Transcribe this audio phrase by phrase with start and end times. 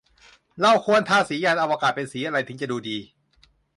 [0.61, 2.97] เราควรทาสียานอวกาศเป็นสีอะไร จึงจะดูดี